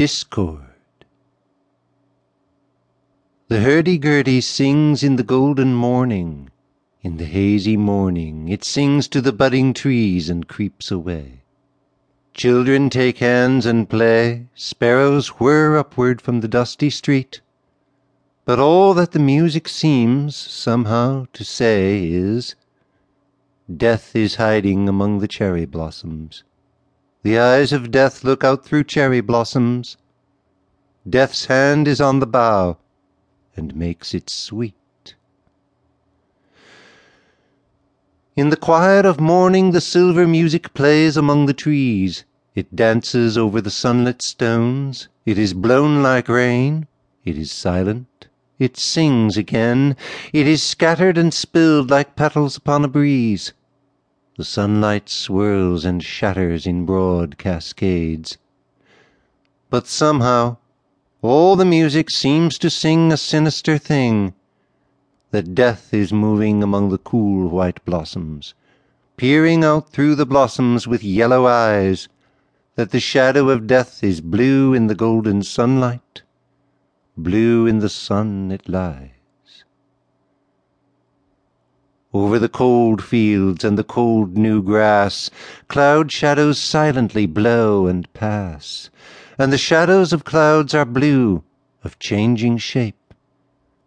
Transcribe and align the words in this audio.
Discord 0.00 0.64
The 3.48 3.60
hurdy-gurdy 3.60 4.40
sings 4.40 5.02
in 5.02 5.16
the 5.16 5.22
golden 5.22 5.74
morning, 5.74 6.48
In 7.02 7.18
the 7.18 7.26
hazy 7.26 7.76
morning 7.76 8.48
It 8.48 8.64
sings 8.64 9.08
to 9.08 9.20
the 9.20 9.34
budding 9.34 9.74
trees 9.74 10.30
and 10.30 10.48
creeps 10.48 10.90
away. 10.90 11.42
Children 12.32 12.88
take 12.88 13.18
hands 13.18 13.66
and 13.66 13.90
play, 13.90 14.46
Sparrows 14.54 15.38
whir 15.38 15.76
upward 15.76 16.22
from 16.22 16.40
the 16.40 16.48
dusty 16.48 16.88
street, 16.88 17.42
But 18.46 18.58
all 18.58 18.94
that 18.94 19.12
the 19.12 19.18
music 19.18 19.68
seems, 19.68 20.34
somehow, 20.34 21.26
to 21.34 21.44
say 21.44 22.08
Is, 22.08 22.54
Death 23.70 24.16
is 24.16 24.36
hiding 24.36 24.88
among 24.88 25.18
the 25.18 25.28
cherry 25.28 25.66
blossoms. 25.66 26.42
The 27.22 27.38
eyes 27.38 27.72
of 27.72 27.90
Death 27.90 28.24
look 28.24 28.42
out 28.42 28.64
through 28.64 28.84
cherry 28.84 29.20
blossoms. 29.20 29.98
Death's 31.08 31.46
hand 31.46 31.86
is 31.86 32.00
on 32.00 32.18
the 32.18 32.26
bough 32.26 32.78
and 33.54 33.76
makes 33.76 34.14
it 34.14 34.30
sweet. 34.30 34.74
In 38.36 38.48
the 38.48 38.56
quiet 38.56 39.04
of 39.04 39.20
morning 39.20 39.72
the 39.72 39.82
silver 39.82 40.26
music 40.26 40.72
plays 40.72 41.16
among 41.18 41.44
the 41.44 41.52
trees. 41.52 42.24
It 42.54 42.74
dances 42.74 43.36
over 43.36 43.60
the 43.60 43.70
sunlit 43.70 44.22
stones. 44.22 45.08
It 45.26 45.38
is 45.38 45.52
blown 45.52 46.02
like 46.02 46.28
rain. 46.28 46.86
It 47.24 47.36
is 47.36 47.52
silent. 47.52 48.28
It 48.58 48.78
sings 48.78 49.36
again. 49.36 49.94
It 50.32 50.46
is 50.46 50.62
scattered 50.62 51.18
and 51.18 51.34
spilled 51.34 51.90
like 51.90 52.16
petals 52.16 52.56
upon 52.56 52.84
a 52.84 52.88
breeze. 52.88 53.52
The 54.40 54.44
sunlight 54.44 55.10
swirls 55.10 55.84
and 55.84 56.02
shatters 56.02 56.66
in 56.66 56.86
broad 56.86 57.36
cascades. 57.36 58.38
But 59.68 59.86
somehow 59.86 60.56
all 61.20 61.56
the 61.56 61.66
music 61.66 62.08
seems 62.08 62.56
to 62.60 62.70
sing 62.70 63.12
a 63.12 63.18
sinister 63.18 63.76
thing 63.76 64.32
that 65.30 65.54
death 65.54 65.92
is 65.92 66.10
moving 66.10 66.62
among 66.62 66.88
the 66.88 66.96
cool 66.96 67.50
white 67.50 67.84
blossoms, 67.84 68.54
peering 69.18 69.62
out 69.62 69.90
through 69.90 70.14
the 70.14 70.24
blossoms 70.24 70.88
with 70.88 71.04
yellow 71.04 71.46
eyes, 71.46 72.08
that 72.76 72.92
the 72.92 72.98
shadow 72.98 73.50
of 73.50 73.66
death 73.66 74.02
is 74.02 74.22
blue 74.22 74.72
in 74.72 74.86
the 74.86 74.94
golden 74.94 75.42
sunlight, 75.42 76.22
blue 77.14 77.66
in 77.66 77.80
the 77.80 77.90
sun 77.90 78.50
it 78.50 78.70
lies. 78.70 79.19
Over 82.12 82.40
the 82.40 82.48
cold 82.48 83.04
fields 83.04 83.62
and 83.62 83.78
the 83.78 83.84
cold 83.84 84.36
new 84.36 84.62
grass, 84.62 85.30
Cloud 85.68 86.10
shadows 86.10 86.58
silently 86.58 87.24
blow 87.24 87.86
and 87.86 88.12
pass, 88.14 88.90
And 89.38 89.52
the 89.52 89.58
shadows 89.58 90.12
of 90.12 90.24
clouds 90.24 90.74
are 90.74 90.84
blue, 90.84 91.44
of 91.84 92.00
changing 92.00 92.58
shape. 92.58 93.14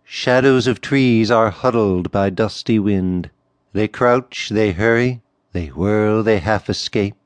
Shadows 0.06 0.68
of 0.68 0.80
trees 0.80 1.30
are 1.30 1.50
huddled 1.50 2.12
by 2.12 2.30
dusty 2.30 2.80
wind. 2.80 3.30
They 3.74 3.90
crouch, 3.90 4.48
they 4.50 4.72
hurry, 4.72 5.22
they 5.52 5.68
whirl, 5.68 6.24
they 6.24 6.40
half 6.40 6.70
escape. 6.70 7.18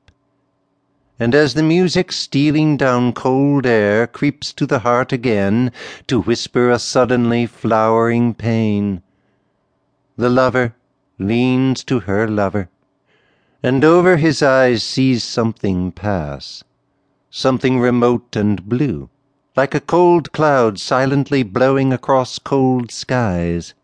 And 1.20 1.32
as 1.32 1.54
the 1.54 1.62
music 1.62 2.10
stealing 2.10 2.76
down 2.76 3.12
cold 3.12 3.66
air 3.66 4.08
Creeps 4.08 4.52
to 4.54 4.66
the 4.66 4.80
heart 4.80 5.12
again 5.12 5.70
To 6.08 6.22
whisper 6.22 6.70
a 6.70 6.78
suddenly 6.80 7.46
flowering 7.46 8.34
pain, 8.34 9.02
The 10.16 10.28
lover 10.28 10.74
leans 11.20 11.82
to 11.82 12.00
her 12.00 12.28
lover, 12.28 12.68
and 13.60 13.84
over 13.84 14.18
his 14.18 14.40
eyes 14.40 14.84
sees 14.84 15.24
something 15.24 15.90
pass, 15.90 16.62
something 17.28 17.80
remote 17.80 18.36
and 18.36 18.68
blue, 18.68 19.10
like 19.56 19.74
a 19.74 19.80
cold 19.80 20.30
cloud 20.30 20.78
silently 20.78 21.42
blowing 21.42 21.92
across 21.92 22.38
cold 22.38 22.92
skies, 22.92 23.74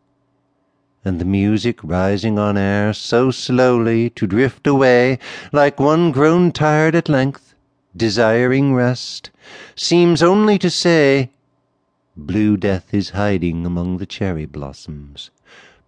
and 1.05 1.21
the 1.21 1.25
music 1.25 1.83
rising 1.83 2.39
on 2.39 2.57
air 2.57 2.93
so 2.93 3.33
slowly 3.33 4.09
to 4.11 4.29
drift 4.29 4.67
away 4.67 5.19
like 5.53 5.81
one 5.81 6.13
grown 6.13 6.53
tired 6.53 6.95
at 6.95 7.09
length, 7.09 7.55
desiring 7.97 8.75
rest, 8.75 9.33
seems 9.75 10.23
only 10.23 10.57
to 10.57 10.71
say, 10.71 11.31
Blue 12.17 12.57
death 12.57 12.95
is 12.95 13.11
hiding 13.11 13.67
among 13.67 13.97
the 13.99 14.07
cherry 14.07 14.47
blossoms 14.47 15.31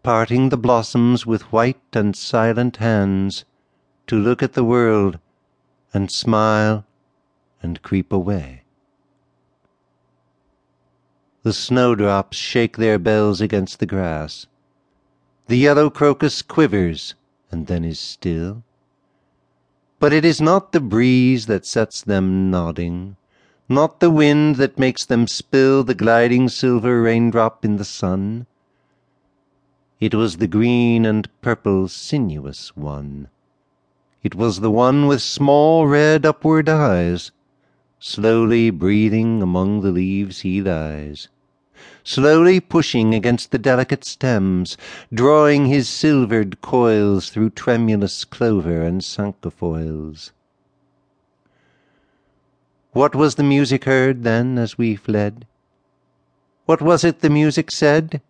parting 0.07 0.51
the 0.51 0.57
blossoms 0.57 1.27
with 1.27 1.51
white 1.51 1.83
and 1.93 2.15
silent 2.15 2.77
hands 2.77 3.45
to 4.07 4.15
look 4.17 4.41
at 4.41 4.53
the 4.53 4.63
world 4.63 5.19
and 5.93 6.13
smile 6.13 6.87
and 7.61 7.83
creep 7.83 8.13
away. 8.13 8.63
The 11.43 11.53
snowdrops 11.53 12.37
shake 12.37 12.77
their 12.77 13.01
bells 13.01 13.41
against 13.41 13.81
the 13.81 13.87
grass. 13.87 14.47
The 15.49 15.59
yellow 15.59 15.91
crocus 15.91 16.41
quivers 16.41 17.17
and 17.51 17.67
then 17.67 17.85
is 17.85 17.99
still. 17.99 18.63
But 19.99 20.13
it 20.13 20.25
is 20.25 20.41
not 20.41 20.71
the 20.71 20.81
breeze 20.81 21.47
that 21.47 21.67
sets 21.67 22.01
them 22.01 22.49
nodding, 22.49 23.17
not 23.69 23.99
the 23.99 24.13
wind 24.13 24.55
that 24.55 24.79
makes 24.79 25.05
them 25.05 25.27
spill 25.27 25.83
the 25.83 25.97
gliding 25.97 26.49
silver 26.49 27.03
raindrop 27.03 27.65
in 27.65 27.75
the 27.75 27.85
sun. 27.85 28.47
It 29.99 30.15
was 30.15 30.37
the 30.37 30.47
green 30.47 31.07
and 31.07 31.29
purple 31.41 31.89
sinuous 31.89 32.77
one. 32.77 33.29
It 34.23 34.35
was 34.35 34.61
the 34.61 34.71
one 34.71 35.07
with 35.07 35.23
small 35.23 35.87
red 35.87 36.27
upward 36.27 36.69
eyes. 36.69 37.31
Slowly 37.99 38.69
breathing 38.69 39.41
among 39.41 39.81
the 39.81 39.91
leaves 39.91 40.41
he 40.41 40.61
lies. 40.61 41.29
Slowly 42.05 42.61
pushing 42.61 43.15
against 43.15 43.53
the 43.53 43.59
delicate 43.59 44.05
stems, 44.05 44.77
drawing 45.13 45.67
his 45.67 45.89
silvered 45.89 46.61
coils 46.61 47.31
through 47.31 47.51
tremulous 47.51 48.25
clover 48.25 48.83
and 48.83 49.03
cinquefoils. 49.03 50.33
What 52.93 53.15
was 53.15 53.37
the 53.37 53.43
music 53.43 53.85
heard 53.85 54.25
then 54.25 54.59
as 54.59 54.77
we 54.77 54.95
fled? 54.95 55.47
What 56.67 56.83
was 56.83 57.03
it 57.03 57.21
the 57.21 57.31
music 57.31 57.71
said? 57.71 58.21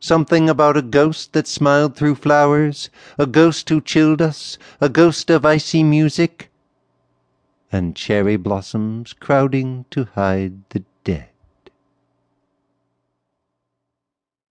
Something 0.00 0.48
about 0.48 0.76
a 0.76 0.82
ghost 0.82 1.32
that 1.32 1.46
smiled 1.46 1.96
through 1.96 2.14
flowers, 2.16 2.88
a 3.18 3.26
ghost 3.26 3.68
who 3.68 3.80
chilled 3.80 4.22
us, 4.22 4.56
a 4.80 4.88
ghost 4.88 5.28
of 5.30 5.44
icy 5.44 5.82
music, 5.82 6.50
and 7.72 7.96
cherry 7.96 8.36
blossoms 8.36 9.12
crowding 9.12 9.84
to 9.90 10.04
hide 10.14 10.68
the 10.70 10.84
dead. 11.04 11.28